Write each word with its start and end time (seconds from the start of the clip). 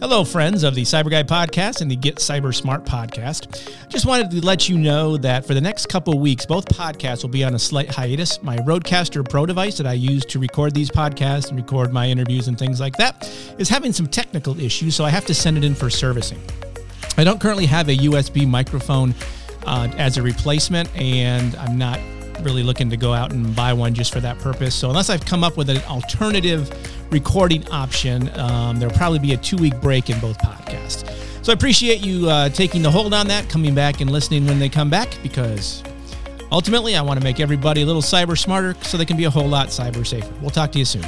Hello, 0.00 0.24
friends 0.24 0.62
of 0.62 0.76
the 0.76 0.82
CyBUr 0.82 1.10
Guy 1.10 1.22
podcast 1.24 1.80
and 1.80 1.90
the 1.90 1.96
Get 1.96 2.18
CyBUr 2.18 2.54
Smart 2.54 2.84
podcast. 2.84 3.68
Just 3.88 4.06
wanted 4.06 4.30
to 4.30 4.46
let 4.46 4.68
you 4.68 4.78
know 4.78 5.16
that 5.16 5.44
for 5.44 5.54
the 5.54 5.60
next 5.60 5.86
couple 5.86 6.16
weeks, 6.20 6.46
both 6.46 6.66
podcasts 6.66 7.22
will 7.22 7.30
be 7.30 7.42
on 7.42 7.56
a 7.56 7.58
slight 7.58 7.90
hiatus. 7.90 8.40
My 8.40 8.58
Rodecaster 8.58 9.28
Pro 9.28 9.44
device 9.44 9.76
that 9.76 9.88
I 9.88 9.94
use 9.94 10.24
to 10.26 10.38
record 10.38 10.72
these 10.72 10.88
podcasts 10.88 11.48
and 11.48 11.58
record 11.58 11.92
my 11.92 12.06
interviews 12.06 12.46
and 12.46 12.56
things 12.56 12.78
like 12.78 12.96
that 12.96 13.28
is 13.58 13.68
having 13.68 13.92
some 13.92 14.06
technical 14.06 14.60
issues, 14.60 14.94
so 14.94 15.04
I 15.04 15.10
have 15.10 15.26
to 15.26 15.34
send 15.34 15.58
it 15.58 15.64
in 15.64 15.74
for 15.74 15.90
servicing. 15.90 16.40
I 17.16 17.24
don't 17.24 17.40
currently 17.40 17.66
have 17.66 17.88
a 17.88 17.96
USB 17.96 18.46
microphone 18.46 19.16
uh, 19.66 19.92
as 19.98 20.16
a 20.16 20.22
replacement, 20.22 20.94
and 20.96 21.56
I'm 21.56 21.76
not 21.76 21.98
really 22.42 22.62
looking 22.62 22.88
to 22.90 22.96
go 22.96 23.12
out 23.12 23.32
and 23.32 23.54
buy 23.56 23.72
one 23.72 23.94
just 23.94 24.12
for 24.12 24.20
that 24.20 24.38
purpose. 24.38 24.76
So 24.76 24.88
unless 24.88 25.10
I've 25.10 25.24
come 25.24 25.42
up 25.42 25.56
with 25.56 25.68
an 25.70 25.82
alternative 25.82 26.70
recording 27.10 27.66
option, 27.68 28.28
um, 28.38 28.78
there'll 28.78 28.94
probably 28.94 29.18
be 29.18 29.32
a 29.32 29.36
two 29.36 29.56
week 29.56 29.80
break 29.80 30.10
in 30.10 30.18
both 30.20 30.38
podcasts. 30.38 31.08
So 31.44 31.52
I 31.52 31.54
appreciate 31.54 32.04
you 32.04 32.28
uh, 32.28 32.48
taking 32.50 32.82
the 32.82 32.90
hold 32.90 33.14
on 33.14 33.26
that, 33.28 33.48
coming 33.48 33.74
back 33.74 34.00
and 34.00 34.10
listening 34.10 34.46
when 34.46 34.58
they 34.58 34.68
come 34.68 34.90
back, 34.90 35.08
because 35.22 35.82
ultimately 36.52 36.96
I 36.96 37.02
want 37.02 37.18
to 37.18 37.24
make 37.24 37.40
everybody 37.40 37.82
a 37.82 37.86
little 37.86 38.02
cyber 38.02 38.38
smarter 38.38 38.74
so 38.82 38.96
they 38.96 39.06
can 39.06 39.16
be 39.16 39.24
a 39.24 39.30
whole 39.30 39.48
lot 39.48 39.68
cyber 39.68 40.06
safer. 40.06 40.32
We'll 40.40 40.50
talk 40.50 40.72
to 40.72 40.78
you 40.78 40.84
soon. 40.84 41.06